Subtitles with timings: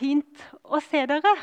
[0.00, 1.34] fint å se dere.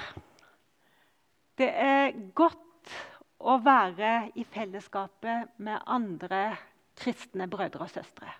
[1.57, 2.93] Det er godt
[3.37, 6.49] å være i fellesskapet med andre
[6.97, 8.33] kristne brødre og søstre.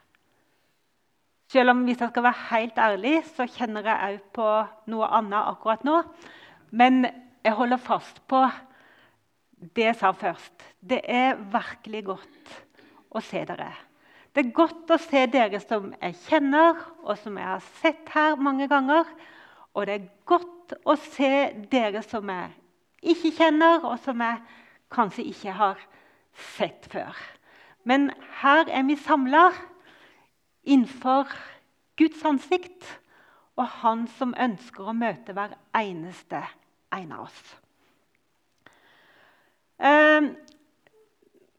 [1.48, 4.48] Selv om hvis jeg skal være helt ærlig, så kjenner jeg òg på
[4.92, 6.02] noe annet akkurat nå.
[6.76, 7.06] Men
[7.46, 8.42] jeg holder fast på
[9.78, 10.66] det jeg sa først.
[10.84, 12.58] Det er virkelig godt
[13.16, 13.70] å se dere.
[14.36, 16.78] Det er godt å se dere som jeg kjenner,
[17.08, 19.08] og som jeg har sett her mange ganger.
[19.78, 21.32] Og det er godt å se
[21.70, 22.50] dere som jeg
[23.14, 24.40] ikke kjenner, og som jeg
[24.94, 25.84] kanskje ikke har
[26.58, 27.14] sett før.
[27.86, 28.10] Men
[28.42, 29.52] her er vi samla
[30.66, 31.30] innenfor
[31.98, 32.90] Guds ansikt
[33.58, 36.42] og Han som ønsker å møte hver eneste
[36.94, 37.40] en av oss.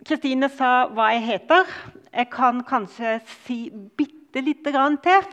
[0.08, 1.74] Kristine eh, sa hva jeg heter.
[2.12, 5.26] Jeg kan kanskje si bitte lite grann til.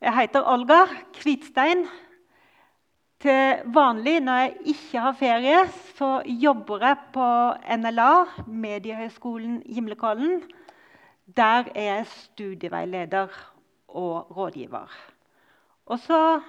[0.00, 0.82] Jeg heter Olga
[1.14, 1.86] Kvitstein.
[3.22, 5.60] Til vanlig når jeg ikke har ferie,
[5.96, 7.28] så jobber jeg på
[7.76, 10.42] NLA, Mediehøgskolen Gimlekollen.
[11.36, 13.26] Der er jeg studieveileder
[13.88, 14.92] og rådgiver.
[15.86, 16.40] Og så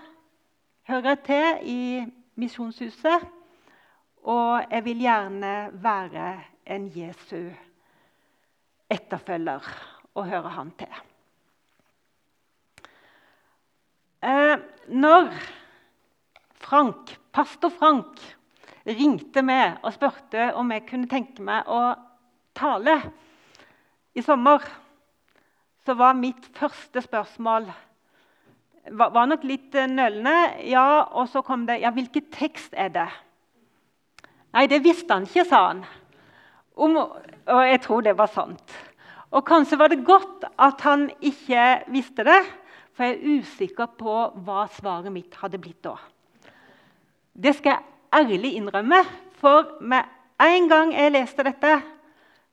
[0.87, 3.27] hører jeg til i Misjonshuset,
[4.23, 7.51] og jeg vil gjerne være en Jesu
[8.89, 9.75] etterfølger
[10.15, 11.03] og høre han til.
[14.25, 14.57] Eh,
[14.89, 15.27] når
[16.57, 18.17] Frank, pastor Frank
[18.87, 21.93] ringte meg og spurte om jeg kunne tenke meg å
[22.57, 22.95] tale
[24.17, 24.65] i sommer,
[25.85, 27.69] så var mitt første spørsmål
[28.97, 30.33] var, var nok litt eh, nølende.
[30.73, 33.07] Ja, og så kom det Ja, hvilken tekst er det?
[34.57, 35.85] Nei, det visste han ikke, sa han.
[36.73, 38.77] Om, og jeg tror det var sant.
[39.29, 42.41] Og kanskje var det godt at han ikke visste det,
[42.95, 44.15] for jeg er usikker på
[44.45, 45.97] hva svaret mitt hadde blitt da.
[47.35, 49.01] Det skal jeg ærlig innrømme,
[49.35, 50.07] for med
[50.41, 51.73] en gang jeg leste dette,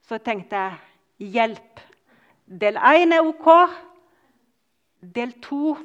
[0.02, 1.82] så tenkte jeg hjelp.
[2.46, 3.48] Del 1 er OK.
[5.14, 5.76] Del 2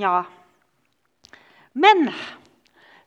[0.00, 0.22] Nja.
[1.72, 2.12] Men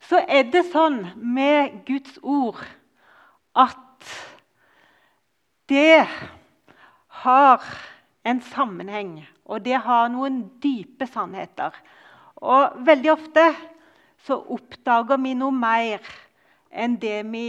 [0.03, 2.59] så er det sånn med Guds ord
[3.55, 4.09] at
[5.71, 6.03] det
[7.23, 7.63] har
[8.23, 11.75] en sammenheng, og det har noen dype sannheter.
[12.43, 13.47] Og veldig ofte
[14.23, 16.03] så oppdager vi noe mer
[16.71, 17.47] enn det vi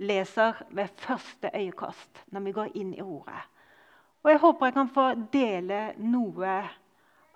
[0.00, 3.44] leser ved første øyekast når vi går inn i ordet.
[4.24, 6.56] Og Jeg håper jeg kan få dele noe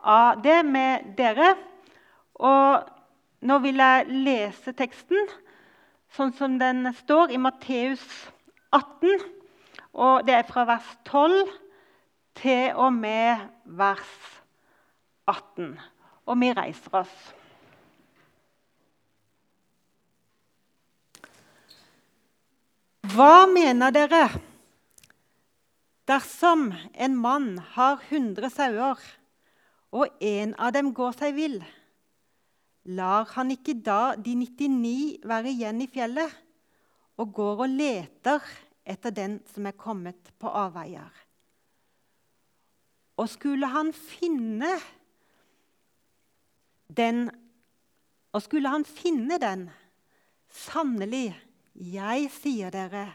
[0.02, 1.54] av det med dere.
[2.34, 2.88] Og
[3.46, 5.28] nå vil jeg lese teksten
[6.16, 8.02] sånn som den står i Matteus
[8.74, 9.22] 18.
[9.94, 11.46] Og det er fra vers 12
[12.38, 14.14] til og med vers
[15.30, 15.74] 18.
[16.26, 17.14] Og vi reiser oss.
[23.10, 24.26] Hva mener dere
[26.10, 29.00] dersom en mann har 100 sauer,
[29.90, 31.58] og en av dem går seg vill?
[32.90, 36.30] Lar han ikke da de 99 være igjen i fjellet,
[37.20, 38.46] og går og leter
[38.86, 41.10] etter den som er kommet på avveier?
[43.20, 44.72] Og skulle han finne
[46.96, 47.28] den
[48.32, 49.64] Og skulle han finne den,
[50.54, 51.32] sannelig,
[51.74, 53.08] jeg sier dere,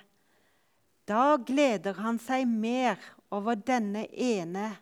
[1.08, 3.00] da gleder han seg mer
[3.32, 4.74] over denne ene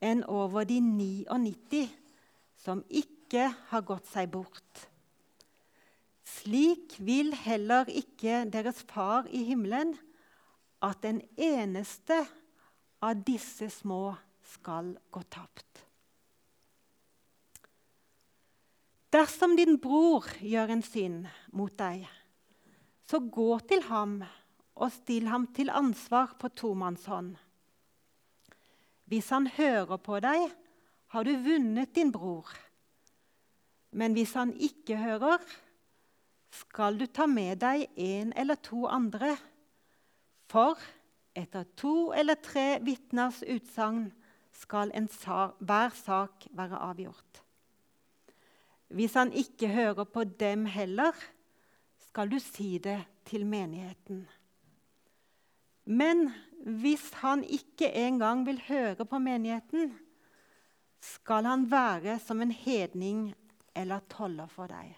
[0.00, 1.82] enn over de 99
[2.64, 4.86] som ikke har gått seg bort.
[6.24, 9.92] Slik vil heller ikke deres far i himmelen
[10.80, 12.22] at den eneste
[13.04, 14.14] av disse små
[14.48, 15.84] skal gå tapt.
[19.12, 22.04] Dersom din bror gjør en synd mot deg,
[23.08, 24.18] så gå til ham
[24.78, 27.32] og still ham til ansvar på tomannshånd.
[29.08, 30.50] Hvis han hører på deg,
[31.08, 32.50] har du vunnet din bror.
[33.96, 35.40] Men hvis han ikke hører,
[36.52, 39.32] skal du ta med deg en eller to andre.
[40.52, 40.76] For
[41.36, 44.10] etter to eller tre vitners utsagn
[44.58, 47.42] skal sa, hver sak være avgjort.
[48.88, 51.12] Hvis han ikke hører på dem heller,
[52.08, 54.26] skal du si det til menigheten.
[55.84, 56.30] Men
[56.64, 59.92] hvis han ikke engang vil høre på menigheten,
[61.00, 63.28] skal han være som en hedning
[63.76, 64.96] eller toller for deg.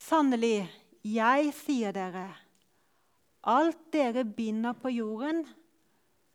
[0.00, 0.64] Sannelig,
[1.04, 2.28] jeg sier dere,
[3.44, 5.44] alt dere binder på jorden,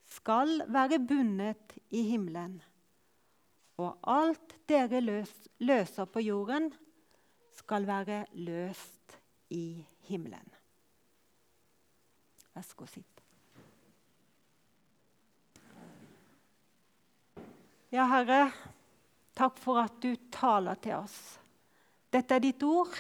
[0.10, 2.62] skal være bundet i himmelen.
[3.80, 5.32] og alt dere løs,
[5.64, 6.66] løser på jorden,
[7.56, 9.16] skal være løst
[9.56, 10.52] i himmelen.
[12.54, 13.24] Vær så god, sitt.
[17.90, 18.50] Ja, Herre,
[19.34, 21.40] takk for at du taler til oss.
[22.12, 22.92] Dette er ditt ord,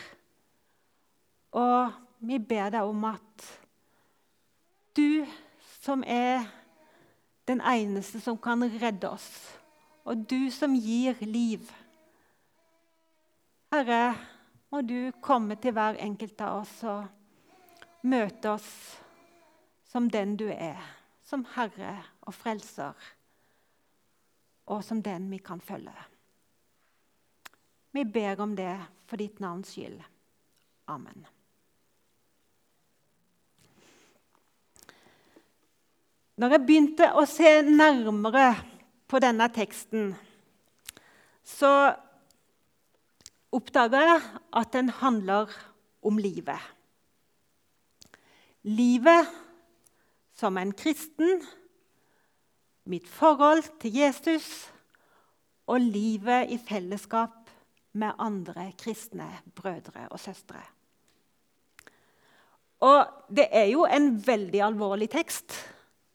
[1.59, 3.45] og vi ber deg om at
[4.95, 5.27] du
[5.81, 6.47] som er
[7.49, 9.29] den eneste som kan redde oss,
[10.05, 11.65] og du som gir liv
[13.69, 14.15] Herre,
[14.69, 18.69] må du komme til hver enkelt av oss og møte oss
[19.89, 20.77] som den du er,
[21.25, 22.97] som Herre og Frelser,
[24.69, 25.93] og som den vi kan følge.
[27.93, 28.73] Vi ber om det
[29.09, 30.01] for ditt navns skyld.
[30.89, 31.25] Amen.
[36.39, 38.53] Når jeg begynte å se nærmere
[39.11, 40.13] på denne teksten,
[41.43, 41.71] så
[43.51, 44.21] oppdaga jeg
[44.55, 45.51] at den handler
[46.05, 46.61] om livet.
[48.63, 49.27] Livet
[50.39, 51.41] som en kristen,
[52.87, 54.69] mitt forhold til Jesus
[55.67, 57.51] og livet i fellesskap
[57.99, 59.27] med andre kristne
[59.59, 60.61] brødre og søstre.
[62.87, 65.57] Og det er jo en veldig alvorlig tekst.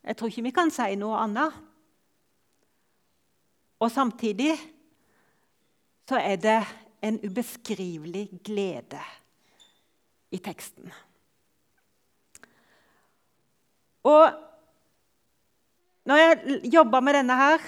[0.04, 1.54] Jeg tror ikke vi kan si noe annet.
[3.80, 4.52] Og samtidig
[6.08, 6.60] så er det
[7.04, 9.00] en ubeskrivelig glede
[10.32, 10.92] i teksten.
[14.04, 14.32] Og
[16.04, 17.58] når jeg jobber med denne her,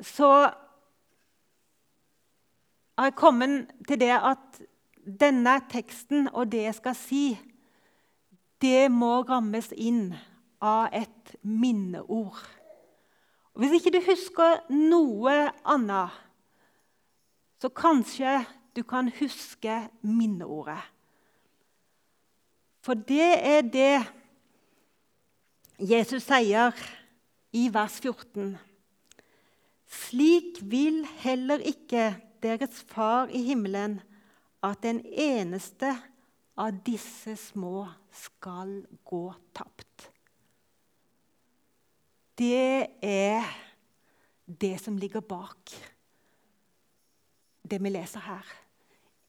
[0.00, 0.30] så
[2.98, 4.62] har jeg kommet til det at
[5.20, 7.24] denne teksten og det jeg skal si,
[8.62, 10.14] det må rammes inn
[10.62, 12.38] av et minneord.
[13.52, 15.34] Og hvis ikke du husker noe
[15.68, 16.14] annet,
[17.60, 18.40] så kanskje
[18.76, 20.80] du kan huske minneordet.
[22.82, 24.00] For det er det
[25.78, 26.74] Jesus sier
[27.54, 28.56] i vers 14.
[29.92, 34.00] Slik vil heller ikke deres far i himmelen
[34.64, 35.92] at den eneste
[36.58, 37.84] av disse små
[38.14, 39.24] skal gå
[39.54, 39.91] tapt.
[42.38, 43.48] Det er
[44.46, 45.72] det som ligger bak
[47.72, 48.48] det vi leser her.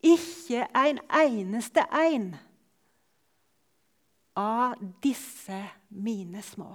[0.04, 2.34] Ikke en eneste en
[4.36, 5.60] av disse
[5.90, 6.74] mine små.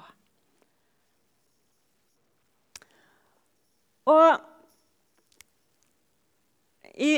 [4.08, 4.38] Og
[6.98, 7.10] i,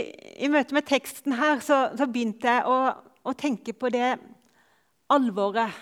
[0.44, 2.78] i møte med teksten her så, så begynte jeg å,
[3.22, 4.16] å, tenke på det
[5.12, 5.76] alvoret.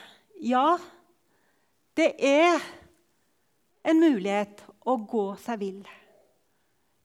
[0.44, 0.76] Ja,
[1.96, 2.60] det er
[3.88, 5.82] en mulighet å gå seg vill.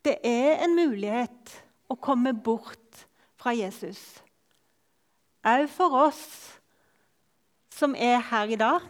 [0.03, 1.53] Det er en mulighet
[1.91, 3.06] å komme bort
[3.39, 4.01] fra Jesus.
[5.47, 6.24] Òg for oss
[7.74, 8.83] som er her i dag.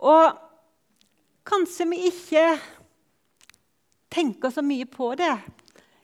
[0.00, 0.36] Og
[1.48, 2.44] kanskje vi ikke
[4.10, 5.32] tenker så mye på det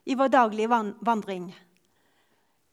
[0.06, 1.48] i vår daglige vandring.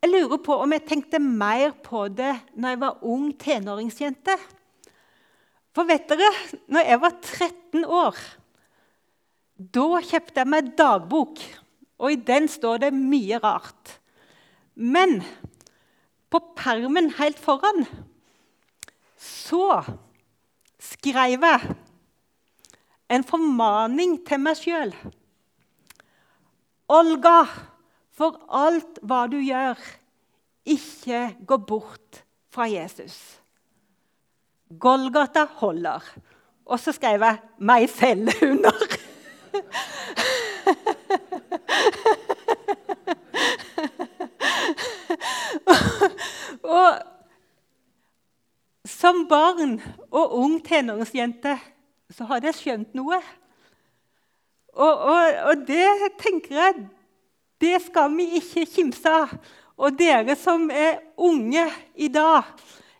[0.04, 4.36] Jeg lurer på om jeg tenkte mer på det når jeg var ung tenåringsjente.
[5.74, 6.30] For vet dere,
[6.70, 8.18] når jeg var 13 år,
[9.58, 11.42] da kjøpte jeg meg dagbok.
[12.04, 13.98] Og i den står det mye rart.
[14.75, 15.22] Men
[16.34, 17.86] på permen helt foran
[19.24, 19.84] så
[20.82, 21.75] skrev jeg
[23.13, 24.94] en formaning til meg sjøl.
[26.92, 27.46] Olga,
[28.13, 29.77] for alt hva du gjør,
[30.65, 33.43] ikke gå bort fra Jesus.
[34.80, 36.01] Golgata holder.
[36.65, 38.72] Og så skrev jeg 'meg selv' under.
[46.63, 46.94] og
[48.86, 51.60] som barn og ung tenåringsjente
[52.13, 53.20] så hadde jeg skjønt noe.
[54.74, 56.88] Og, og, og, det tenker jeg
[57.62, 59.36] det skal vi ikke kimse av.
[59.77, 61.65] Og dere som er unge
[61.96, 62.44] i dag,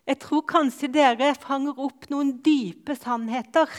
[0.04, 3.70] jeg tror kanskje dere fanger opp noen dype sannheter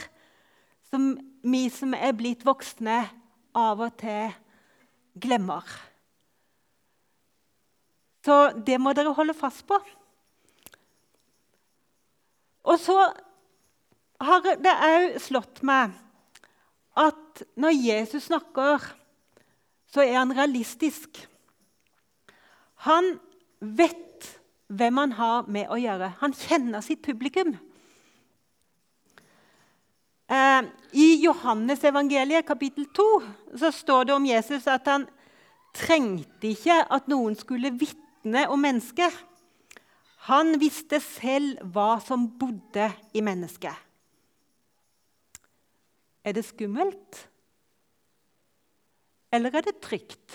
[0.90, 1.12] som
[1.46, 3.04] vi som er blitt voksne,
[3.56, 4.34] av og til
[5.16, 5.64] glemmer.
[8.26, 9.78] Så det må dere holde fast på.
[12.66, 12.98] Og så
[14.26, 15.94] har det òg slått meg
[16.96, 18.82] at når Jesus snakker,
[19.92, 21.22] så er han realistisk.
[22.88, 23.14] Han
[23.60, 24.05] vet
[24.66, 26.12] hvem han har med å gjøre.
[26.20, 27.54] Han kjenner sitt publikum.
[30.26, 33.06] Eh, I Johannes-evangeliet kapittel 2
[33.62, 35.06] så står det om Jesus at han
[35.76, 39.12] trengte ikke at noen skulle vitne om mennesket.
[40.26, 43.84] Han visste selv hva som bodde i mennesket.
[46.26, 47.20] Er det skummelt,
[49.30, 50.34] eller er det trygt?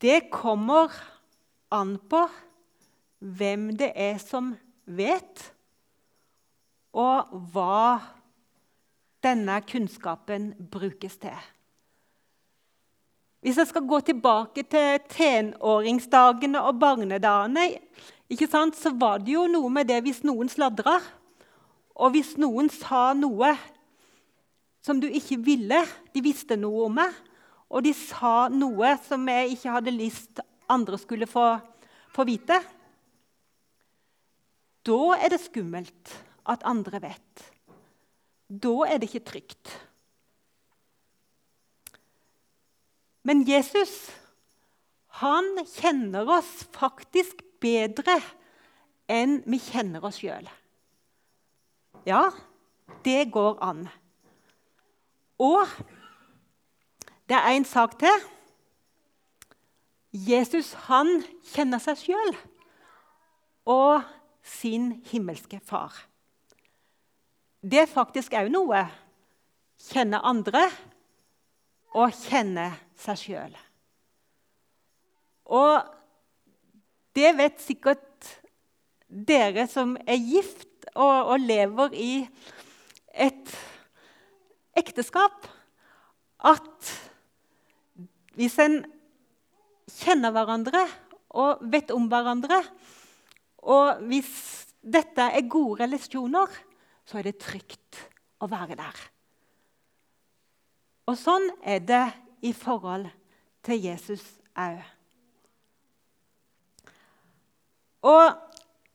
[0.00, 0.92] Det kommer
[1.72, 2.26] an på
[3.18, 4.52] hvem det er som
[4.84, 5.44] vet,
[6.96, 7.98] og hva
[9.24, 11.36] denne kunnskapen brukes til.
[13.40, 17.68] Hvis jeg skal gå tilbake til tenåringsdagene og barnedagene,
[18.74, 20.98] så var det jo noe med det hvis noen sladra,
[21.96, 23.54] og hvis noen sa noe
[24.84, 25.78] som du ikke ville
[26.14, 27.14] De visste noe om meg,
[27.70, 31.48] og de sa noe som jeg ikke hadde lyst andre skulle få,
[32.14, 32.58] få vite.
[34.86, 36.14] Da er det skummelt
[36.46, 37.46] at andre vet.
[38.46, 39.72] Da er det ikke trygt.
[43.26, 43.96] Men Jesus
[45.22, 48.18] han kjenner oss faktisk bedre
[49.08, 50.44] enn vi kjenner oss sjøl.
[52.06, 52.28] Ja,
[53.06, 53.86] det går an.
[55.40, 55.72] Og
[57.28, 58.26] det er en sak til.
[60.12, 61.10] Jesus han
[61.52, 62.36] kjenner seg sjøl
[63.66, 64.06] og
[64.46, 65.92] sin himmelske far.
[67.60, 68.84] Det er faktisk òg noe.
[69.90, 70.62] Kjenne andre
[71.96, 73.56] og kjenne seg sjøl.
[75.52, 75.82] Og
[77.16, 78.30] det vet sikkert
[79.06, 82.12] dere som er gift og, og lever i
[83.16, 83.52] et
[84.76, 85.46] ekteskap,
[86.44, 86.90] at
[88.36, 88.82] hvis en
[89.96, 90.84] kjenner hverandre
[91.36, 92.60] og vet om hverandre,
[93.66, 94.30] og hvis
[94.80, 96.50] dette er gode relasjoner,
[97.06, 98.00] så er det trygt
[98.42, 99.04] å være der.
[101.06, 102.04] Og sånn er det
[102.46, 103.06] i forhold
[103.66, 104.24] til Jesus
[104.58, 104.82] òg.
[108.06, 108.36] Og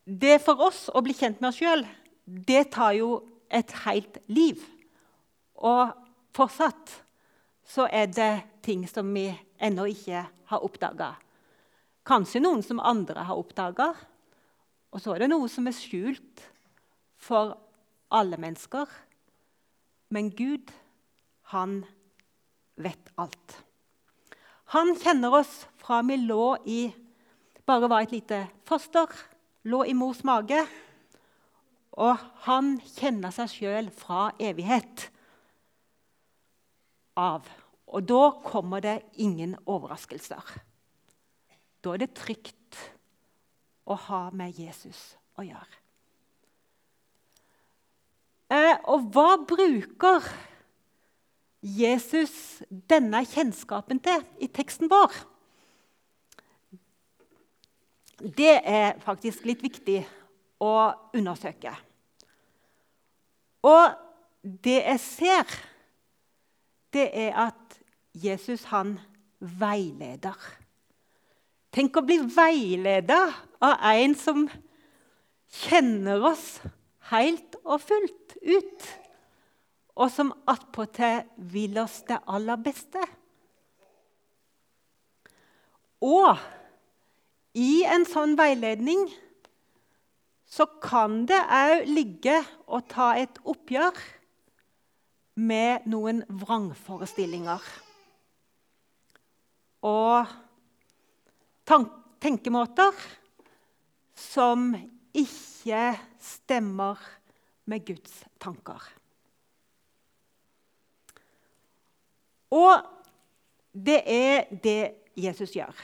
[0.05, 1.83] det for oss å bli kjent med oss sjøl,
[2.25, 3.21] det tar jo
[3.51, 4.59] et helt liv.
[5.59, 5.91] Og
[6.35, 6.93] fortsatt
[7.67, 8.31] så er det
[8.63, 9.27] ting som vi
[9.61, 11.13] ennå ikke har oppdaga.
[12.07, 13.91] Kanskje noen som andre har oppdaga.
[14.91, 16.45] Og så er det noe som er skjult
[17.21, 17.55] for
[18.11, 18.87] alle mennesker.
[20.11, 20.71] Men Gud,
[21.53, 21.81] han
[22.81, 23.61] vet alt.
[24.75, 26.81] Han kjenner oss fra vi lå i
[27.67, 29.07] bare var et lite foster,
[29.63, 30.59] lå i mors mage.
[32.01, 35.05] Og han kjenner seg sjøl fra evighet
[37.19, 37.47] av.
[37.91, 40.45] Og da kommer det ingen overraskelser.
[41.83, 42.79] Da er det trygt
[43.89, 44.99] å ha med Jesus
[45.39, 45.79] å gjøre.
[48.51, 50.25] Eh, og hva bruker
[51.61, 52.33] Jesus
[52.69, 55.13] denne kjennskapen til i teksten vår?
[58.21, 60.01] Det er faktisk litt viktig
[60.61, 60.73] å
[61.17, 61.73] undersøke.
[63.65, 63.97] Og
[64.41, 65.57] det jeg ser
[66.91, 67.60] det er at
[68.13, 68.97] Jesus han
[69.39, 70.35] veileder.
[71.71, 73.21] Tenk å bli veileda
[73.63, 74.43] av en som
[75.61, 76.59] kjenner oss
[77.11, 78.87] helt og fullt ut,
[79.95, 83.03] og som attpåtil vil oss det aller beste.
[86.01, 86.39] Og
[87.55, 89.05] i en sånn veiledning
[90.51, 93.95] så kan det òg ligge å ta et oppgjør
[95.39, 97.61] med noen vrangforestillinger.
[99.81, 100.29] Og
[102.21, 102.97] tenkemåter
[104.17, 104.71] som
[105.17, 105.83] ikke
[106.21, 106.99] stemmer
[107.65, 108.83] med Guds tanker.
[112.51, 112.83] Og
[113.71, 114.81] det er det
[115.15, 115.75] Jesus gjør.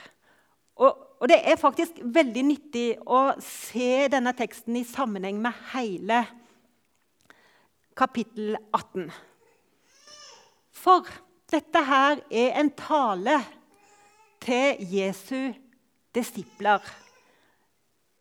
[0.78, 6.22] Og, og, det er faktisk veldig nyttig å se denne teksten i sammenheng med hele
[7.98, 9.08] kapittel 18.
[10.78, 11.08] For
[11.50, 13.40] dette her er en tale
[14.48, 15.54] til Jesu
[16.16, 16.84] disipler.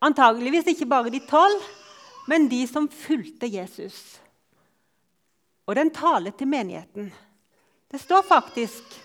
[0.03, 1.63] Antageligvis ikke bare de tolv,
[2.27, 4.19] men de som fulgte Jesus.
[5.67, 7.13] Og den taler til menigheten.
[7.91, 8.99] Det står faktisk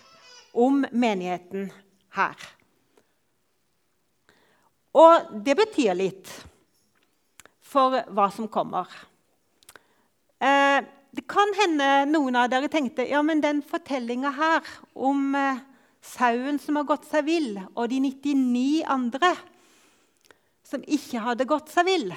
[0.54, 1.70] om menigheten
[2.18, 2.36] her.
[4.92, 6.32] Og det betyr litt
[7.72, 8.90] for hva som kommer.
[10.42, 15.62] Eh, det kan hende noen av dere tenkte ja, men den fortellinga her om eh,
[16.02, 19.34] sauen som har gått seg vill, og de 99 andre
[20.66, 22.14] som ikke hadde gått seg vill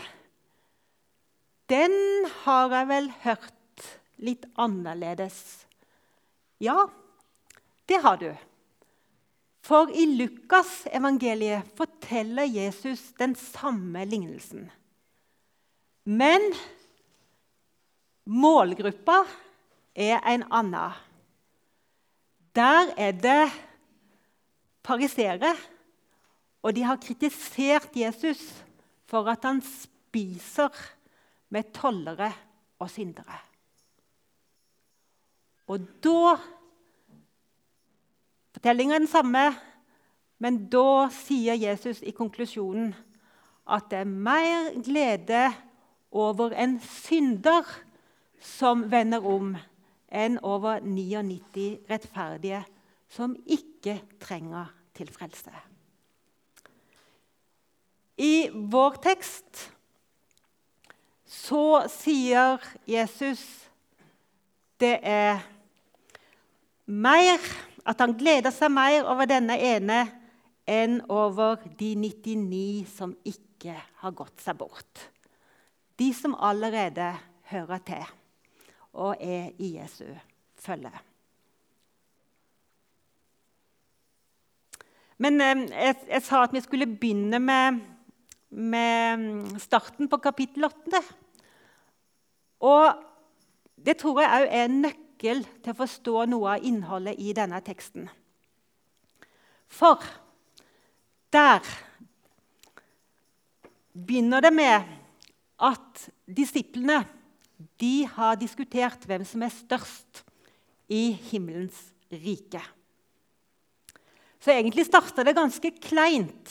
[1.72, 1.94] den
[2.44, 3.86] har jeg vel hørt
[4.24, 5.64] litt annerledes.
[6.60, 6.88] Ja,
[7.88, 8.28] det har du.
[9.64, 14.68] For i Lukas evangeliet forteller Jesus den samme lignelsen.
[16.04, 16.50] Men
[18.28, 19.22] målgruppa
[19.96, 21.00] er en annen.
[22.54, 23.44] Der er det
[24.84, 25.54] fariseere,
[26.64, 28.42] og de har kritisert Jesus
[29.08, 30.72] for at han spiser
[31.52, 32.32] med tollere
[32.80, 33.38] og syndere.
[35.68, 36.36] Og da
[38.54, 39.40] Fortellinga er den samme,
[40.38, 42.92] men da sier Jesus i konklusjonen
[43.64, 45.48] at det er mer glede
[46.14, 47.66] over en synder
[48.44, 49.54] som vender om,
[50.14, 52.62] enn over 99 rettferdige
[53.10, 53.73] som ikke
[54.22, 55.52] trenger til frelse.
[58.16, 59.64] I vår tekst
[61.26, 63.42] så sier Jesus
[64.78, 65.42] det er
[66.86, 67.38] mer
[67.84, 69.98] At han gleder seg mer over denne ene
[70.64, 75.02] enn over de 99 som ikke har gått seg bort.
[76.00, 77.10] De som allerede
[77.50, 78.06] hører til
[78.94, 80.06] og er i Jesu
[80.64, 80.94] følge.
[85.22, 87.80] Men eh, jeg, jeg, sa at vi skulle begynne med,
[88.50, 91.02] med starten på kapittel 8.
[92.64, 93.04] Og
[93.84, 97.60] det tror jeg òg er en nøkkel til å forstå noe av innholdet i denne
[97.64, 98.08] teksten.
[99.70, 100.02] For
[101.34, 101.64] der
[103.94, 104.94] begynner det med
[105.64, 107.02] at disiplene
[107.80, 110.24] de har diskutert hvem som er størst
[110.92, 111.78] i himmelens
[112.10, 112.62] rike.
[114.44, 116.50] Så egentlig starta det ganske kleint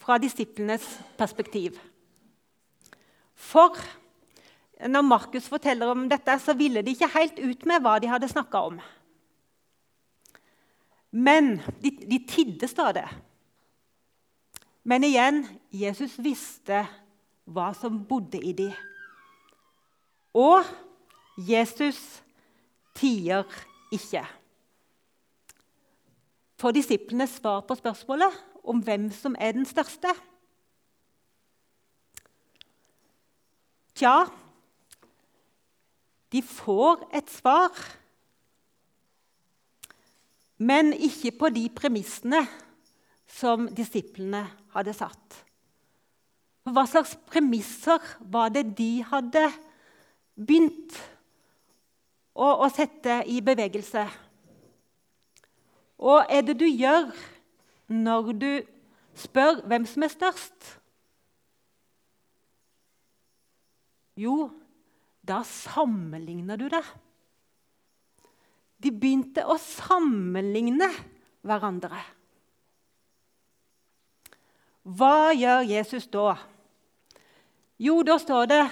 [0.00, 0.84] fra disiplenes
[1.18, 1.74] perspektiv.
[3.36, 3.76] For
[4.88, 8.30] når Markus forteller om dette, så ville de ikke helt ut med hva de hadde
[8.32, 8.78] snakka om.
[11.12, 13.04] Men de, de tidde stadig.
[14.88, 16.80] Men igjen Jesus visste
[17.44, 18.72] hva som bodde i dem.
[20.32, 20.64] Og
[21.44, 22.00] Jesus
[22.96, 23.44] tier
[23.92, 24.24] ikke.
[26.58, 28.34] Får disiplene svar på spørsmålet
[28.66, 30.10] om hvem som er den største?
[33.98, 34.26] Tja,
[36.32, 37.74] de får et svar,
[40.58, 42.42] men ikke på de premissene
[43.38, 44.44] som disiplene
[44.74, 45.42] hadde satt.
[46.68, 49.46] Hva slags premisser var det de hadde
[50.36, 50.94] begynt
[52.34, 54.04] å, å sette i bevegelse.
[55.98, 57.10] Og er det du gjør
[57.90, 58.50] når du
[59.18, 60.68] spør hvem som er størst?
[64.18, 64.48] Jo,
[65.22, 66.84] da sammenligner du det.
[68.78, 70.88] De begynte å sammenligne
[71.46, 71.98] hverandre.
[74.88, 76.36] Hva gjør Jesus da?
[77.78, 78.62] Jo, da står det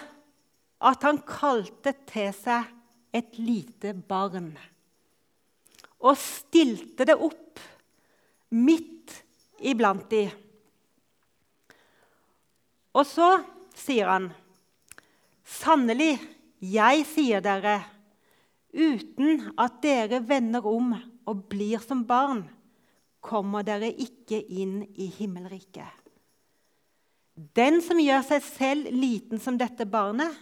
[0.87, 2.71] at han kalte til seg
[3.15, 4.55] et lite barn
[6.07, 7.61] og stilte det opp
[8.55, 9.15] midt
[9.67, 10.25] iblant de.
[12.97, 13.37] Og så
[13.77, 14.31] sier han,
[15.47, 16.17] 'Sannelig,
[16.59, 17.79] jeg sier dere,
[18.73, 20.95] uten at dere vender om
[21.27, 22.47] og blir som barn,
[23.21, 26.03] kommer dere ikke inn i himmelriket.'
[27.37, 30.33] Den som gjør seg selv liten som dette barnet,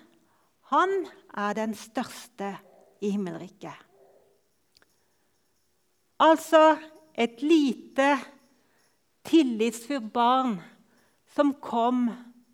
[0.71, 0.93] han
[1.35, 2.53] er den største
[3.03, 3.75] i himmelriket.
[6.19, 6.77] Altså
[7.15, 8.19] et lite,
[9.25, 10.59] tillitsfullt barn
[11.35, 12.09] som kom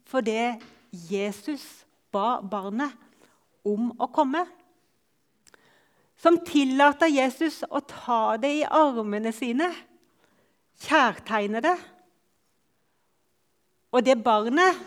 [0.08, 0.56] fordi
[0.92, 1.64] Jesus
[2.12, 2.94] ba barnet
[3.66, 4.42] om å komme.
[6.20, 9.70] Som tillater Jesus å ta det i armene sine,
[10.80, 11.76] kjærtegne det.
[13.92, 14.78] Og det barnet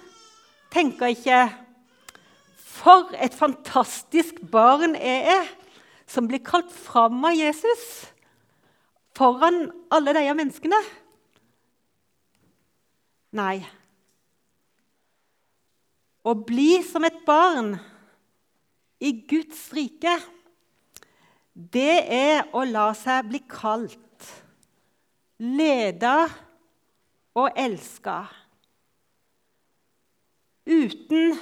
[0.74, 1.46] tenker ikke
[2.58, 5.52] for et fantastisk barn jeg er,
[6.10, 8.13] som blir kalt fram av Jesus
[9.18, 10.80] foran alle disse menneskene.
[13.38, 13.58] Nei.
[16.24, 17.74] Å bli som et barn
[19.04, 20.14] i Guds rike,
[21.54, 24.30] det er å la seg bli kalt,
[25.44, 26.16] leda
[27.36, 28.22] og elska.
[30.64, 31.36] Uten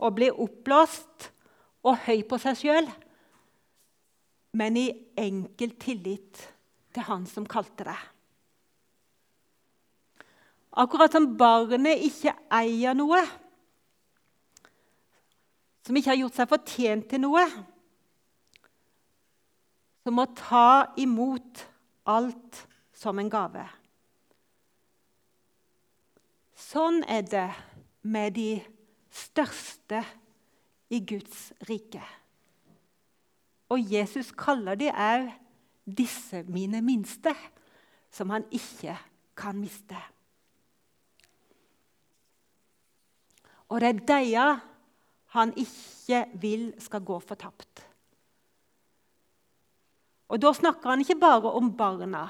[0.00, 1.28] å bli oppblåst
[1.84, 2.88] og høy på seg sjøl,
[4.56, 4.88] men i
[5.20, 6.53] enkel tillit
[6.94, 8.02] til Han som kalte deg.
[10.74, 13.20] Akkurat som barnet ikke eier noe,
[15.86, 17.44] som ikke har gjort seg fortjent til noe,
[20.02, 21.62] som må ta imot
[22.10, 22.64] alt
[22.96, 23.62] som en gave.
[26.58, 27.48] Sånn er det
[28.02, 28.50] med de
[29.14, 30.02] største
[30.90, 32.02] i Guds rike.
[33.70, 35.30] Og Jesus kaller de òg
[35.84, 37.34] disse mine minste,
[38.10, 38.96] som han ikke
[39.36, 39.98] kan miste.
[43.68, 44.46] Og det er deia
[45.34, 47.82] han ikke vil skal gå fortapt.
[50.28, 52.28] Og Da snakker han ikke bare om barna.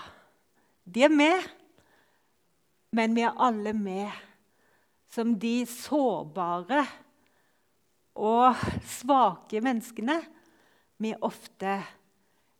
[0.84, 1.40] De er med,
[2.92, 4.10] men vi er alle med
[5.14, 6.82] som de sårbare
[8.14, 10.18] og svake menneskene
[10.98, 11.78] vi ofte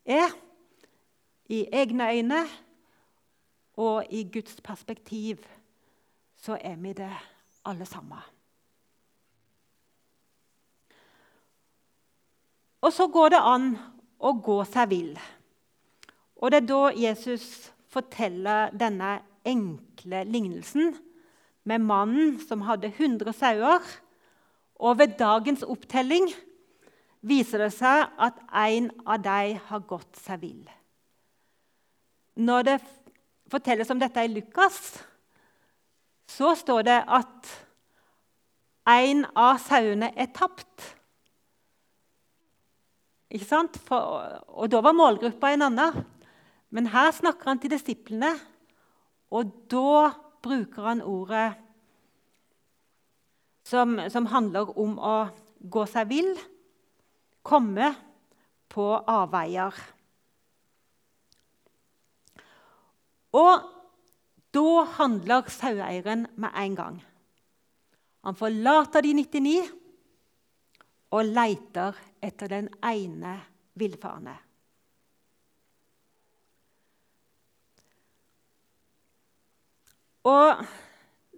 [0.05, 0.31] er.
[1.49, 2.45] I egne øyne
[3.77, 5.45] og i Guds perspektiv
[6.37, 7.11] så er vi det
[7.65, 8.19] alle sammen.
[12.81, 13.71] Og så går det an
[14.21, 15.15] å gå seg vill.
[16.37, 17.47] Og det er da Jesus
[17.89, 20.93] forteller denne enkle lignelsen
[21.65, 23.81] med mannen som hadde 100 sauer.
[24.77, 26.29] Og ved dagens opptelling
[27.25, 30.65] viser det seg at en av dem har gått seg vill.
[32.35, 32.79] Når det
[33.51, 34.99] fortelles om dette i Lukas,
[36.27, 37.51] så står det at
[38.91, 40.89] en av sauene er tapt.
[43.35, 43.79] Ikke sant?
[43.87, 46.03] For, og da var målgruppa en annen.
[46.75, 48.33] Men her snakker han til disiplene,
[49.31, 50.11] og da
[50.45, 51.53] bruker han ordet
[53.65, 55.15] som, som handler om å
[55.71, 56.35] gå seg vill,
[57.47, 57.93] komme
[58.75, 59.73] på avveier.
[63.35, 63.71] Og
[64.55, 66.99] da handler saueeieren med en gang.
[68.25, 69.73] Han forlater de 99
[71.15, 73.35] og leter etter den ene
[73.79, 74.35] villfarne.
[80.25, 80.63] Og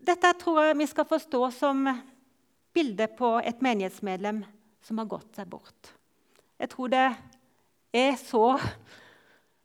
[0.06, 1.88] dette tror jeg vi skal forstå som
[2.76, 4.44] bilde på et menighetsmedlem
[4.84, 5.90] som har gått seg bort.
[6.60, 7.06] Jeg tror det
[7.96, 8.44] er så,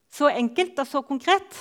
[0.10, 1.60] så enkelt og så konkret.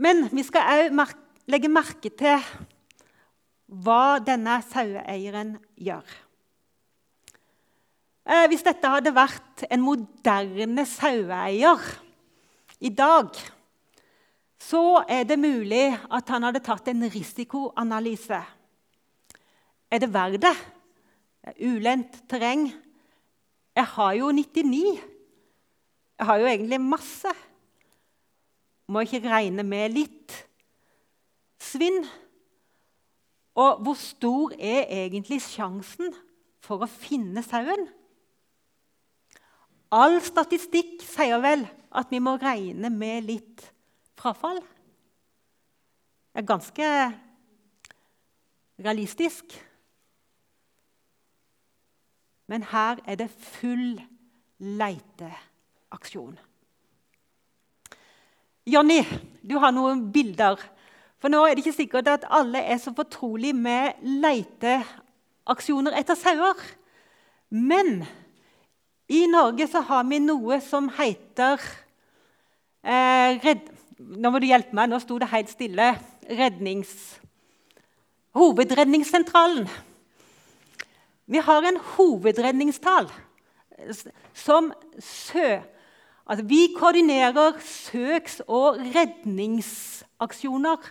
[0.00, 1.14] Men vi skal òg
[1.50, 2.40] legge merke til
[3.84, 6.06] hva denne saueeieren gjør.
[8.30, 11.84] Eh, hvis dette hadde vært en moderne saueeier
[12.80, 13.28] i dag,
[14.60, 18.40] så er det mulig at han hadde tatt en risikoanalyse.
[19.90, 20.56] Er det verdt det?
[21.40, 22.68] Det er ulendt terreng.
[23.76, 25.00] Jeg har jo 99.
[26.20, 27.32] Jeg har jo egentlig masse.
[28.90, 30.34] Må ikke regne med litt
[31.62, 32.02] svinn.
[33.60, 36.10] Og hvor stor er egentlig sjansen
[36.64, 37.86] for å finne sauen?
[39.94, 43.64] All statistikk sier vel at vi må regne med litt
[44.18, 44.60] frafall.
[46.30, 46.90] Det er ganske
[48.78, 49.56] realistisk.
[52.50, 53.98] Men her er det full
[54.58, 56.38] leiteaksjon.
[58.68, 59.00] Jonny,
[59.42, 60.60] du har noen bilder
[61.20, 66.56] for nå er det ikke sikkert at alle er så fortrolig med leiteaksjoner etter sauer.
[67.52, 68.00] Men
[69.10, 71.60] i Norge så har vi noe som heter
[72.82, 73.68] eh, redd,
[74.00, 75.92] Nå må du hjelpe meg, nå sto det helt stille.
[76.24, 76.94] Rednings...
[78.32, 79.66] Hovedredningssentralen.
[81.28, 83.10] Vi har en hovedredningstal
[84.32, 85.58] som sø...
[86.30, 90.84] Altså, vi koordinerer søks- og redningsaksjoner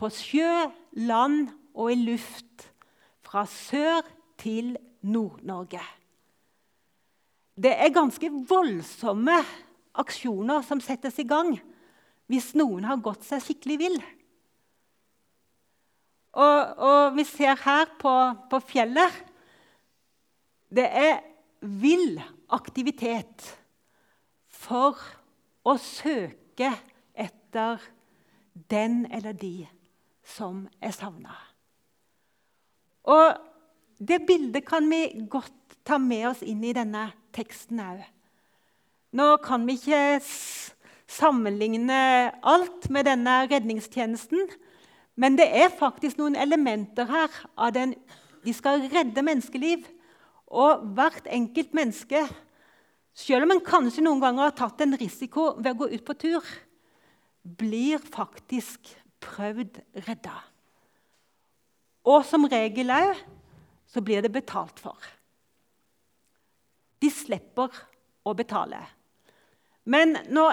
[0.00, 2.72] på sjø, land og i luft.
[3.20, 4.00] Fra sør
[4.40, 5.82] til Nord-Norge.
[7.52, 9.36] Det er ganske voldsomme
[9.92, 11.52] aksjoner som settes i gang
[12.32, 14.02] hvis noen har gått seg skikkelig vill.
[16.32, 18.12] Og, og, vi ser her på,
[18.48, 19.18] på fjellet
[20.72, 21.18] Det er
[21.60, 22.16] vill
[22.48, 23.52] aktivitet
[24.62, 24.98] for
[25.66, 26.70] å søke
[27.14, 27.82] etter
[28.70, 29.66] den eller de
[30.26, 31.34] som er savna.
[33.02, 33.34] Og
[33.98, 38.02] det bildet kan vi godt ta med oss inn i denne teksten òg.
[39.12, 40.22] Nå kan vi ikke
[41.10, 44.46] sammenligne alt med denne redningstjenesten,
[45.20, 47.96] men det er faktisk noen elementer her av den
[48.42, 49.84] De skal redde menneskeliv.
[50.50, 52.24] Og hvert enkelt menneske,
[53.12, 56.16] selv om en kanskje noen ganger har tatt en risiko ved å gå ut på
[56.16, 56.52] tur,
[57.42, 60.34] blir faktisk prøvd redda.
[62.08, 63.18] Og som regel òg
[63.92, 64.96] så blir det betalt for.
[67.02, 67.74] De slipper
[68.24, 68.80] å betale.
[69.84, 70.46] Men nå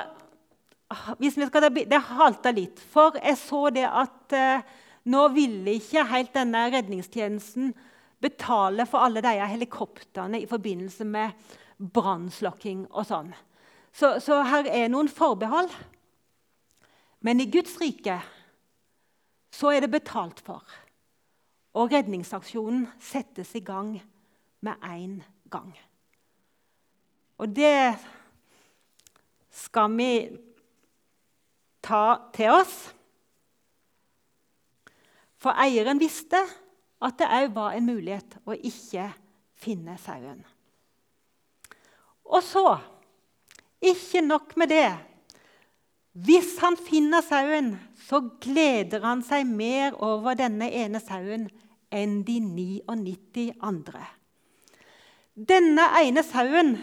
[1.22, 4.64] hvis vi skal, Det halta litt, for jeg så det at eh,
[5.06, 7.76] nå ville ikke helt denne redningstjenesten
[8.20, 11.32] betale for alle disse helikoptrene i forbindelse med
[11.80, 13.32] brannslokking og sånn.
[13.96, 15.72] Så, så, her er noen forbehold.
[17.26, 18.20] Men i Guds rike
[19.52, 20.64] så er det betalt for.
[21.80, 23.96] Og redningsaksjonen settes i gang
[24.66, 25.20] med én
[25.52, 25.72] gang.
[27.40, 27.96] Og det
[29.50, 30.14] skal vi
[31.84, 32.04] ta
[32.36, 32.78] til oss.
[35.40, 36.42] For eieren visste
[37.00, 39.08] at det òg var en mulighet å ikke
[39.60, 40.44] finne sauen.
[42.30, 42.78] Og så
[43.80, 44.90] Ikke nok med det.
[46.12, 51.46] Hvis han finner sauen, så gleder han seg mer over denne ene sauen
[51.96, 54.02] enn de 99 andre.
[55.32, 56.74] Denne ene sauen,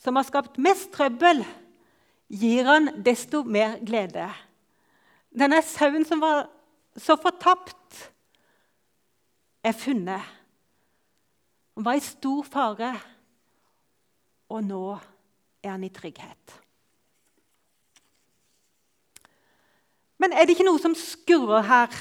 [0.00, 1.42] som har skapt mest trøbbel,
[2.32, 4.30] gir han desto mer glede.
[5.28, 6.46] Denne sauen som var
[6.96, 8.08] så fortapt,
[9.62, 10.22] er funnet.
[11.76, 12.94] Han var i stor fare,
[14.52, 14.84] og nå
[15.62, 16.58] er han i trygghet.
[20.22, 21.96] Men er det ikke noe som skurrer her?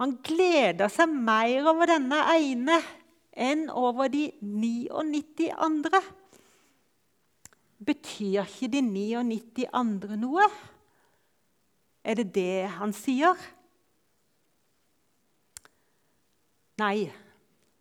[0.00, 2.78] Han gleder seg mer over denne ene
[3.34, 6.00] enn over de 99 andre.
[7.80, 10.46] Betyr ikke de 99 andre noe?
[12.04, 13.36] Er det det han sier?
[16.80, 17.10] Nei,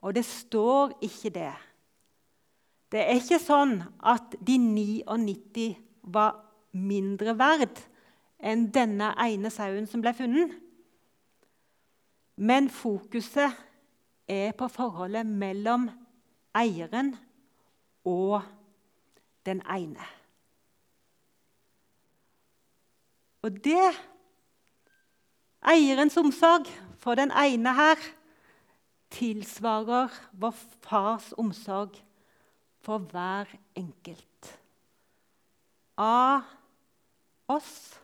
[0.03, 1.53] og det står ikke det.
[2.89, 5.67] Det er ikke sånn at de 99
[6.09, 6.39] var
[6.73, 7.81] mindre verd
[8.39, 10.53] enn denne ene sauen som ble funnet.
[12.39, 13.53] Men fokuset
[14.29, 15.89] er på forholdet mellom
[16.57, 17.13] eieren
[18.07, 18.41] og
[19.45, 20.05] den ene.
[23.43, 23.91] Og det
[25.59, 26.67] Eierens omsorg
[26.99, 27.99] for den ene her
[29.11, 31.97] tilsvarer vår fars omsorg
[32.81, 34.51] for hver enkelt.
[35.99, 36.45] Av
[37.51, 37.99] oss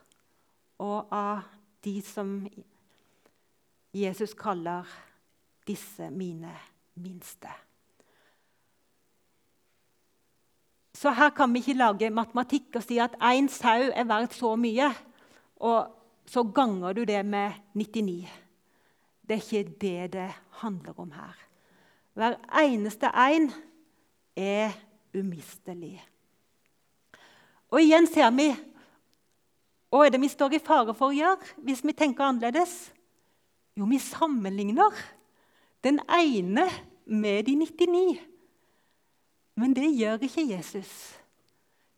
[0.83, 1.45] og av
[1.85, 2.41] de som
[3.95, 4.89] Jesus kaller
[5.67, 6.51] disse mine
[6.99, 7.51] minste.
[10.95, 14.53] Så her kan vi ikke lage matematikk og si at én sau er verdt så
[14.59, 14.89] mye,
[15.59, 15.91] og
[16.25, 18.27] så ganger du det med 99.
[19.27, 20.29] Det er ikke det det
[20.61, 21.35] handler om her.
[22.15, 23.51] Hver eneste en
[24.35, 24.75] er
[25.15, 25.97] umistelig.
[27.71, 28.51] Og igjen ser vi
[29.89, 32.73] hva er det vi står i fare for å gjøre hvis vi tenker annerledes?
[33.79, 34.91] Jo, vi sammenligner
[35.85, 36.65] den ene
[37.05, 38.19] med de 99.
[39.55, 40.91] Men det gjør ikke Jesus.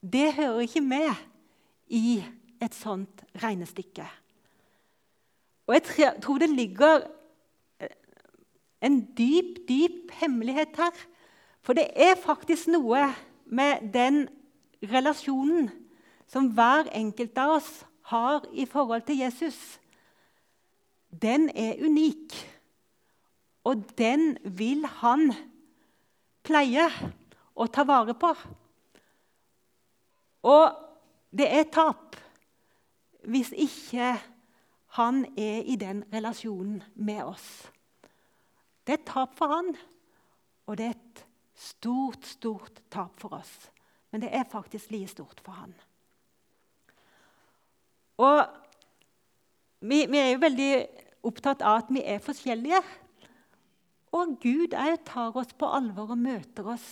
[0.01, 1.09] Det hører ikke med
[1.89, 2.19] i
[2.61, 4.05] et sånt regnestykke.
[5.67, 7.07] Og jeg tror det ligger
[7.81, 7.97] eh,
[8.85, 11.05] en dyp, dyp hemmelighet her.
[11.67, 13.09] For det er faktisk noe
[13.51, 14.21] med den
[14.87, 15.65] relasjonen
[16.31, 17.71] som hver enkelt av oss
[18.07, 19.57] har i forhold til Jesus.
[21.11, 22.37] Den er unik,
[23.67, 25.33] og den vil han
[26.47, 26.87] pleie
[27.51, 28.31] å ta vare på.
[30.47, 30.65] Og
[31.35, 32.15] det er tap
[33.27, 34.15] hvis ikke
[35.01, 37.47] han er i den relasjonen med oss.
[38.87, 39.73] Det er tap for han,
[40.63, 43.53] og det er et stort, stort tap for oss.
[44.11, 45.73] Men det er faktisk like stort for han.
[48.17, 48.45] Og
[49.79, 50.71] vi, vi er jo veldig
[51.27, 52.81] opptatt av at vi er forskjellige.
[54.17, 56.87] Og Gud òg tar oss på alvor og møter oss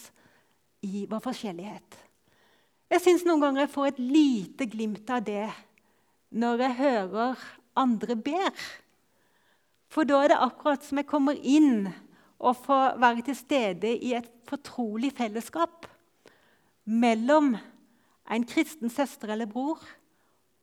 [0.85, 2.01] i vår forskjellighet.
[2.91, 5.47] Jeg syns noen ganger jeg får et lite glimt av det
[6.35, 7.45] når jeg hører
[7.79, 8.65] andre ber.
[9.89, 11.87] For da er det akkurat som jeg kommer inn
[12.39, 15.87] og få være til stede i et fortrolig fellesskap
[16.85, 17.55] mellom
[18.31, 19.81] en kristen søster eller bror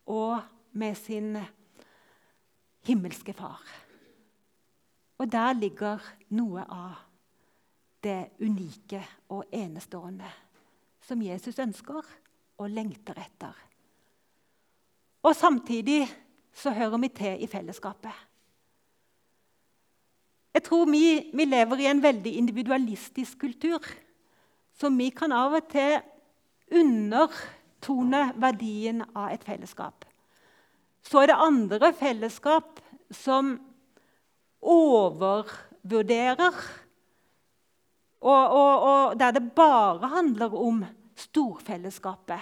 [0.07, 0.41] og
[0.73, 1.37] med sin
[2.87, 3.63] himmelske far.
[5.19, 6.03] Og der ligger
[6.35, 6.95] noe av
[8.03, 10.31] det unike og enestående
[11.07, 12.03] som Jesus ønsker
[12.59, 13.55] og lengter etter.
[15.23, 16.07] Og samtidig
[16.53, 18.15] så hører vi til i fellesskapet.
[20.53, 23.81] Jeg tror vi, vi, lever i en veldig individualistisk kultur.
[24.77, 26.01] Så vi kan av og til
[26.73, 30.05] undertone verdien av et fellesskap.
[31.03, 32.81] Så er det andre fellesskap
[33.13, 33.61] som
[34.63, 36.55] overvurderer
[38.23, 40.85] og, og, og der det bare handler om
[41.19, 42.39] storfellesskapet.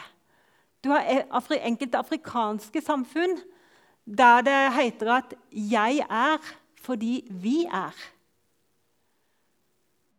[0.85, 3.39] Du har e- enkelte afrikanske samfunn
[4.05, 6.39] der det heter at 'jeg er
[6.81, 8.11] fordi vi er'.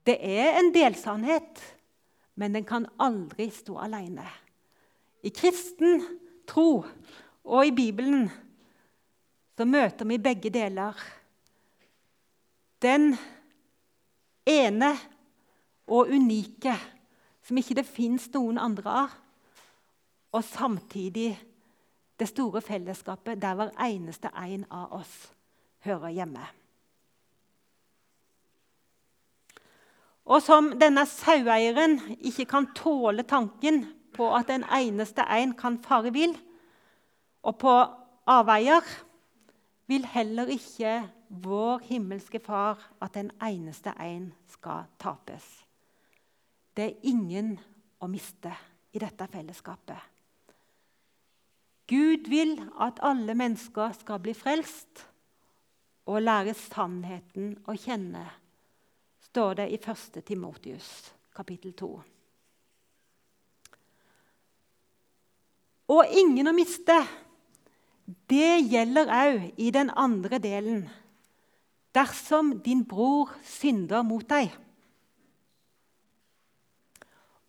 [0.05, 1.77] Det er en delsannhet,
[2.35, 4.25] men den kan aldri stå alene.
[5.23, 6.01] I kristen
[6.47, 6.85] tro
[7.43, 8.29] og i Bibelen
[9.57, 10.97] så møter vi begge deler.
[12.81, 13.13] Den
[14.45, 14.97] ene
[15.87, 16.73] og unike
[17.45, 19.13] som ikke det fins noen andre av.
[20.31, 21.35] Og samtidig
[22.17, 25.13] det store fellesskapet der hver eneste en av oss
[25.85, 26.43] hører hjemme.
[30.31, 33.83] Og som denne saueeieren ikke kan tåle tanken
[34.15, 36.35] på at en eneste en kan fare vill,
[37.41, 37.73] og på
[38.29, 38.85] avveier,
[39.89, 41.01] vil heller ikke
[41.43, 45.43] vår himmelske Far at en eneste en skal tapes.
[46.77, 47.57] Det er ingen
[47.99, 48.53] å miste
[48.95, 49.99] i dette fellesskapet.
[51.91, 55.10] Gud vil at alle mennesker skal bli frelst
[56.11, 58.25] og lære sannheten å kjenne
[59.31, 60.19] står det i 1.
[60.27, 60.89] Timotius
[61.35, 61.91] kapittel 2.
[65.91, 66.97] Og ingen å miste,
[68.31, 70.83] det gjelder òg i den andre delen.
[71.95, 74.51] Dersom din bror synder mot deg.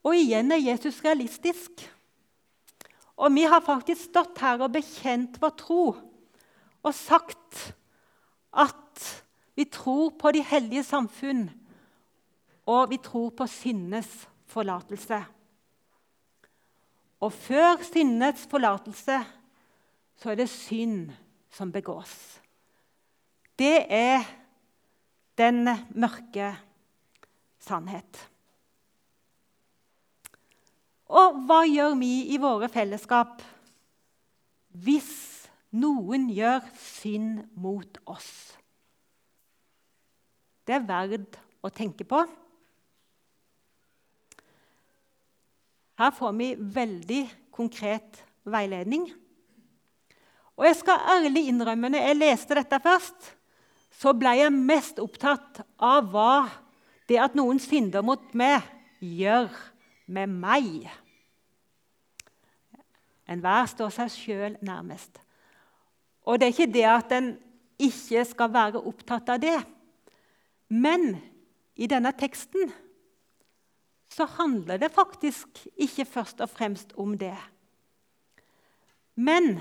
[0.02, 1.84] Og igjen er Jesus realistisk.
[3.18, 5.84] Og vi har faktisk stått her og bekjent vår tro
[6.82, 7.68] og sagt
[8.52, 9.24] at
[9.56, 11.46] vi tror på de hellige samfunn
[12.66, 14.10] og vi tror på syndenes
[14.46, 15.18] forlatelse.
[17.22, 19.18] Og før syndenes forlatelse
[20.18, 21.10] så er det synd
[21.50, 22.40] som begås.
[23.58, 24.22] Det er
[25.38, 26.52] den mørke
[27.62, 28.28] sannhet.
[31.12, 33.42] Og hva gjør vi i våre fellesskap
[34.82, 35.31] hvis
[35.72, 38.32] noen gjør synd mot oss?
[40.66, 42.22] Det er verdt å tenke på.
[45.98, 47.22] Her får vi veldig
[47.54, 49.06] konkret veiledning.
[50.58, 53.32] Og jeg skal ærlig innrømme når jeg leste dette først,
[53.92, 56.48] så ble jeg mest opptatt av hva
[57.10, 58.62] det at noen synder mot meg,
[59.02, 59.50] gjør
[60.12, 60.86] med meg.
[63.30, 65.18] Enhver står seg sjøl nærmest.
[66.22, 67.32] Og det er ikke det at en
[67.82, 69.58] ikke skal være opptatt av det.
[70.70, 71.16] Men
[71.74, 72.70] i denne teksten
[74.12, 77.36] så handler det faktisk ikke først og fremst om det.
[79.14, 79.56] Men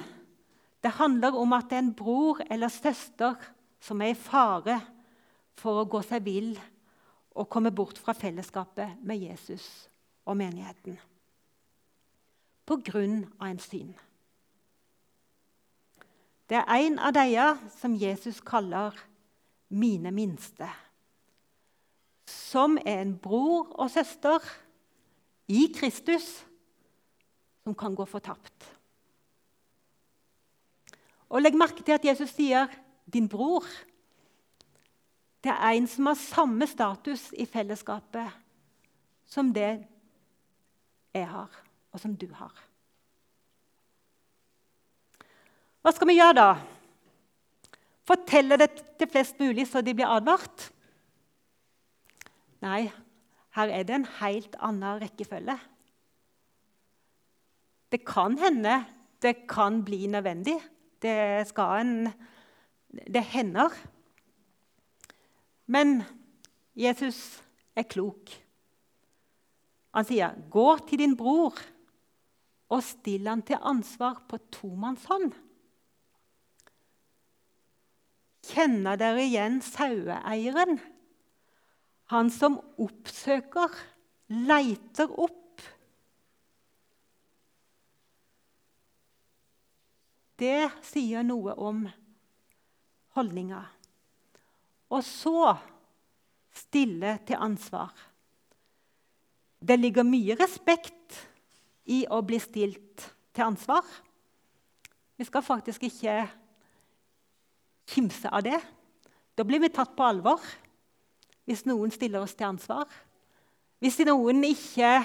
[0.84, 3.36] det handler om at det er en bror eller søster
[3.82, 4.80] som er i fare
[5.58, 6.52] for å gå seg vill
[7.32, 9.68] og komme bort fra fellesskapet med Jesus
[10.26, 11.00] og menigheten
[12.68, 13.96] på grunn av en synd.
[16.52, 18.92] Det er en av disse som Jesus kaller
[19.70, 20.68] 'mine minste'
[22.28, 24.44] som er en bror og søster
[25.48, 26.46] i Kristus,
[27.64, 28.78] som kan gå fortapt.
[31.30, 32.68] Og Legg merke til at Jesus sier
[33.14, 33.86] 'din bror'.
[35.44, 38.32] Det er en som har samme status i fellesskapet
[39.26, 39.88] som det
[41.14, 41.50] jeg har,
[41.92, 42.71] og som du har.
[45.82, 46.50] Hva skal vi gjøre da?
[48.06, 50.70] Fortelle det til flest mulig så de blir advart?
[52.62, 52.86] Nei,
[53.58, 55.58] her er det en helt annen rekkefølge.
[57.92, 58.84] Det kan hende
[59.22, 60.58] det kan bli nødvendig.
[61.02, 62.14] Det skal en
[62.92, 63.72] Det hender.
[65.66, 66.04] Men
[66.76, 67.42] Jesus
[67.76, 68.30] er klok.
[69.96, 71.56] Han sier, 'Gå til din bror
[72.70, 75.51] og still han til ansvar på tomannshånd.'
[78.42, 80.80] Kjenner dere igjen saueeieren?
[82.12, 83.76] Han som oppsøker,
[84.48, 85.62] leiter opp.
[90.42, 91.86] Det sier noe om
[93.16, 93.62] holdninga.
[94.92, 95.54] Og så
[96.52, 97.94] stille til ansvar.
[99.62, 101.20] Det ligger mye respekt
[101.94, 103.86] i å bli stilt til ansvar.
[105.16, 106.26] Vi skal faktisk ikke
[107.92, 108.60] kimse av det.
[109.36, 110.42] Da blir vi tatt på alvor
[111.50, 112.88] hvis noen stiller oss til ansvar.
[113.82, 115.00] Hvis noen ikke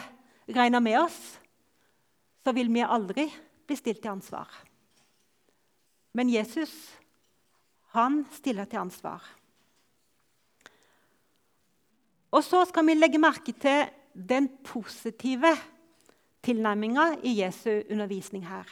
[0.52, 1.18] regner med oss,
[2.44, 3.26] så vil vi aldri
[3.66, 4.50] bli stilt til ansvar.
[6.14, 6.72] Men Jesus,
[7.96, 9.24] han stiller til ansvar.
[12.36, 15.54] Og så skal vi legge merke til den positive
[16.44, 18.68] tilnærminga i Jesu undervisning her.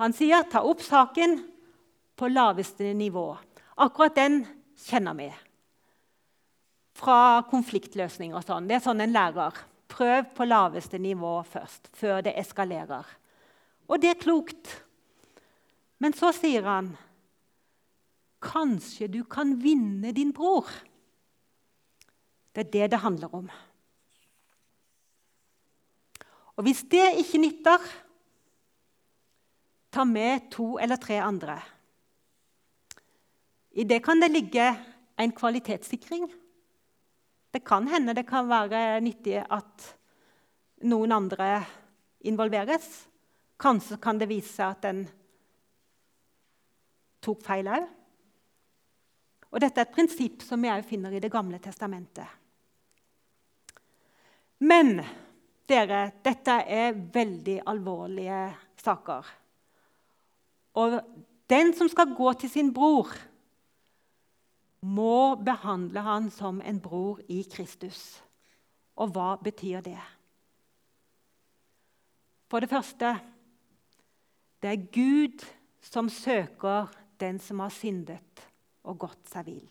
[0.00, 1.53] Han sier 'ta opp saken
[2.16, 3.36] på laveste nivå'.
[3.76, 4.46] Akkurat den
[4.76, 5.32] kjenner vi
[6.94, 8.68] fra konfliktløsning og sånn.
[8.68, 9.54] Det er sånn en lærer.
[9.90, 13.04] Prøv på laveste nivå først, før det eskalerer.
[13.88, 14.70] Og det er klokt.
[15.98, 16.94] Men så sier han
[18.44, 20.68] Kanskje du kan vinne din bror.
[22.52, 23.46] Det er det det handler om.
[26.54, 27.86] Og hvis det ikke nytter,
[29.90, 31.56] ta med to eller tre andre.
[33.74, 34.68] I det kan det ligge
[35.16, 36.28] en kvalitetssikring.
[37.50, 39.88] Det kan hende det kan være nyttig at
[40.86, 41.48] noen andre
[42.26, 42.86] involveres.
[43.58, 45.02] Kanskje kan det vise seg at en
[47.24, 47.90] tok feil òg.
[49.54, 52.26] Og dette er et prinsipp som vi òg finner i Det gamle testamentet.
[54.62, 54.98] Men
[55.66, 58.40] dere, dette er veldig alvorlige
[58.82, 59.30] saker.
[60.78, 60.98] Og
[61.50, 63.10] den som skal gå til sin bror,
[64.84, 68.20] må behandle han som en bror i Kristus.
[69.00, 70.00] Og hva betyr det?
[72.52, 73.16] For det første
[74.62, 75.42] det er Gud
[75.84, 76.86] som søker
[77.20, 78.44] den som har syndet
[78.84, 79.66] og gått seg vill.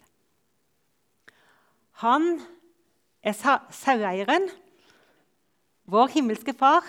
[2.03, 2.27] Han
[3.23, 4.49] er saueeieren,
[5.89, 6.85] vår himmelske far,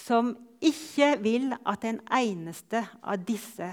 [0.00, 0.34] som
[0.64, 3.70] ikke vil at en eneste av disse,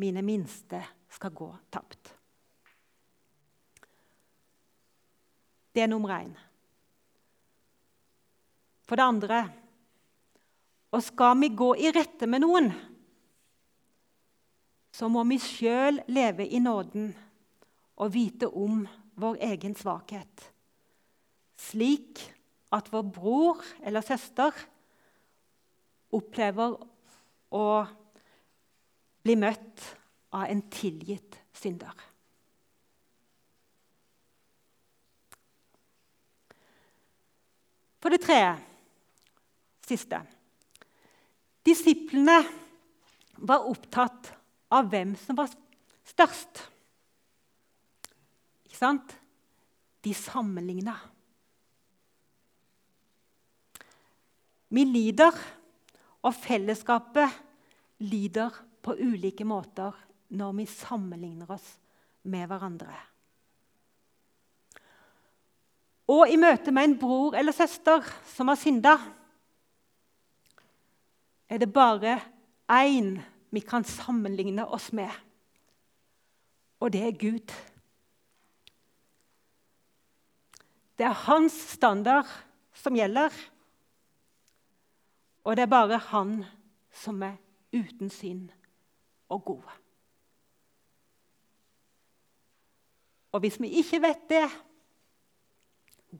[0.00, 0.80] mine minste,
[1.14, 2.13] skal gå tapt.
[5.74, 6.32] Det er nummer én.
[8.84, 9.44] For det andre
[10.94, 12.68] og skal vi gå i rette med noen,
[14.94, 17.08] så må vi sjøl leve i nåden
[17.98, 18.84] og vite om
[19.18, 20.44] vår egen svakhet,
[21.58, 22.22] slik
[22.74, 24.54] at vår bror eller søster
[26.14, 26.78] opplever
[27.54, 27.66] å
[29.26, 29.82] bli møtt
[30.34, 32.13] av en tilgitt synder.
[38.04, 38.52] For det tredje
[39.88, 40.18] siste
[41.64, 42.36] Disiplene
[43.48, 44.28] var opptatt
[44.76, 45.48] av hvem som var
[46.04, 46.60] størst.
[48.68, 49.14] Ikke sant?
[50.04, 50.98] De sammenligna.
[54.68, 55.32] Vi lider,
[56.20, 57.40] og fellesskapet
[58.04, 58.52] lider
[58.84, 59.96] på ulike måter
[60.36, 61.72] når vi sammenligner oss
[62.28, 63.00] med hverandre.
[66.10, 68.98] Og i møte med en bror eller søster som har synda,
[71.48, 72.18] er det bare
[72.68, 73.16] én
[73.54, 75.10] vi kan sammenligne oss med,
[76.80, 77.52] og det er Gud.
[80.98, 82.28] Det er hans standard
[82.74, 83.30] som gjelder,
[85.44, 86.36] og det er bare han
[86.94, 87.38] som er
[87.74, 88.50] uten synd
[89.28, 89.72] og god.
[93.34, 94.46] Og hvis vi ikke vet det,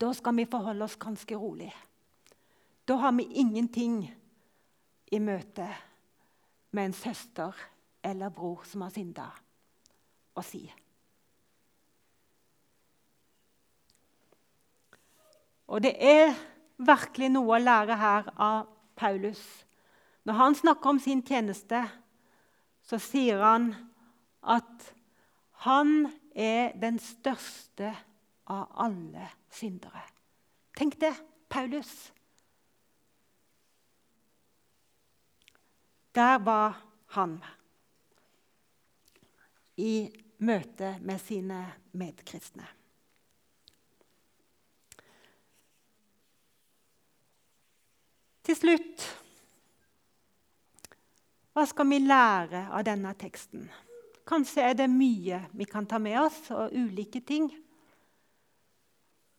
[0.01, 1.71] da skal vi forholde oss ganske rolig.
[2.85, 4.03] Da har vi ingenting
[5.13, 5.69] i møte
[6.75, 7.55] med en søster
[8.05, 9.29] eller bror som har synda,
[10.35, 10.65] å si.
[15.71, 16.35] Og det er
[16.77, 18.67] virkelig noe å lære her av
[18.99, 19.41] Paulus.
[20.25, 21.81] Når han snakker om sin tjeneste,
[22.85, 23.71] så sier han
[24.43, 24.91] at
[25.65, 27.95] han er den største
[28.45, 30.03] av alle syndere.
[30.77, 31.15] Tenk det,
[31.49, 32.13] Paulus.
[36.15, 36.77] Der var
[37.07, 37.39] han
[39.77, 41.61] i møte med sine
[41.99, 42.67] medkristne.
[48.45, 49.05] Til slutt
[51.55, 53.69] Hva skal vi lære av denne teksten?
[54.27, 57.47] Kanskje er det mye vi kan ta med oss, og ulike ting.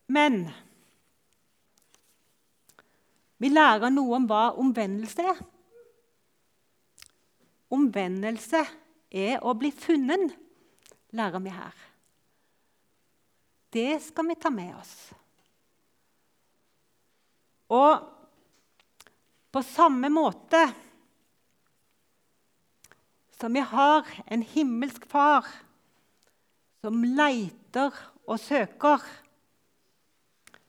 [0.08, 0.46] Men
[3.42, 5.42] vi lærer noe om hva omvendelse er.
[7.76, 8.62] Omvendelse
[9.16, 10.32] er å bli funnet,
[11.16, 11.84] lærer vi her.
[13.76, 14.96] Det skal vi ta med oss.
[17.76, 18.06] Og
[19.52, 20.62] på samme måte
[23.36, 25.48] som vi har en himmelsk far
[26.84, 27.92] som leiter
[28.30, 29.04] og søker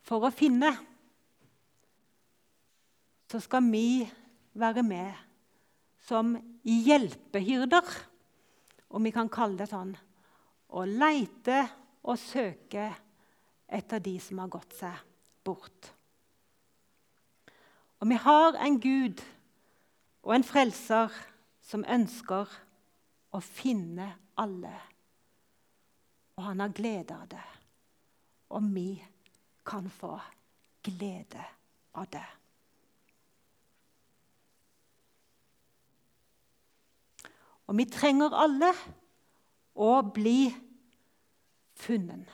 [0.07, 0.71] for å finne,
[3.27, 4.07] så skal vi
[4.55, 5.25] være med
[6.07, 7.89] som hjelpehyrder,
[8.95, 9.91] om vi kan kalle det sånn,
[10.79, 11.65] og leite
[12.07, 12.87] og søke
[13.67, 15.01] etter de som har gått seg
[15.47, 15.91] bort.
[17.99, 19.23] Og vi har en Gud
[20.23, 21.11] og en frelser
[21.67, 22.51] som ønsker
[23.35, 24.75] å finne alle.
[26.37, 27.47] Og han har glede av det.
[28.55, 28.91] Og vi
[29.67, 30.15] kan få
[30.87, 31.45] glede
[31.99, 32.25] av det.
[37.67, 38.71] Og vi trenger alle
[39.75, 40.47] å bli
[41.77, 42.31] funnet.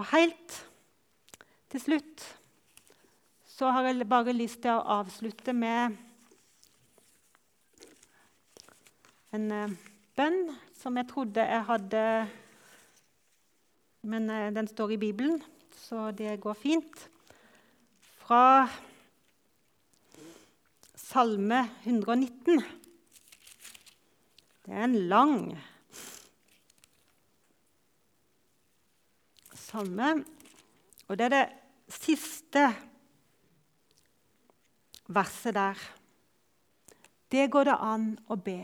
[0.00, 0.54] Og helt
[1.70, 2.24] til slutt
[3.44, 5.98] så har jeg bare lyst til å avslutte med
[9.36, 9.74] en uh,
[10.16, 10.46] bønn
[10.80, 12.04] som jeg trodde jeg hadde
[14.02, 15.42] Men uh, den står i Bibelen,
[15.86, 17.08] så det går fint.
[18.20, 18.68] Fra
[20.94, 22.62] Salme 119.
[24.64, 25.58] Det er en lang
[29.70, 30.24] salme.
[31.08, 31.46] Og det er det
[31.90, 32.66] siste
[35.10, 35.78] verset der.
[37.30, 38.62] Det går det an å be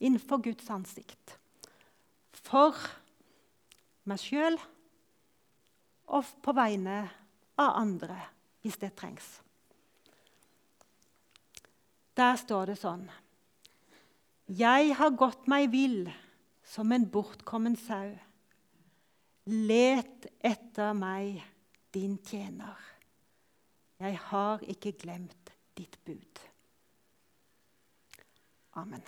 [0.00, 1.36] innenfor Guds ansikt.
[2.32, 2.76] For
[4.08, 4.58] meg sjøl
[6.12, 7.04] og på vegne
[7.60, 8.18] av andre,
[8.62, 9.28] hvis det trengs.
[12.16, 13.06] Der står det sånn
[14.52, 16.10] Jeg har gått meg vill
[16.72, 18.12] som en bortkommen sau.
[19.48, 21.40] Let etter meg,
[21.92, 22.78] din tjener.
[24.02, 26.44] Jeg har ikke glemt ditt bud.
[28.80, 29.02] Amen.